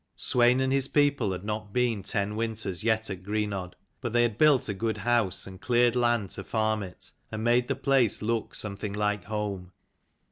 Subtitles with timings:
[0.17, 4.39] jSwein and his people had not been ten winters yet at Greenodd; but they had
[4.39, 8.55] built a good house, and cleared land to farm it, and made the place look
[8.55, 9.73] something like home.